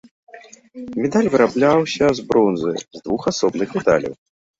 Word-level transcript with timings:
Медаль 1.01 1.27
вырабляўся 1.35 2.05
з 2.19 2.25
бронзы, 2.31 2.71
з 2.97 3.03
двух 3.05 3.21
асобных 3.33 3.67
дэталяў. 3.77 4.13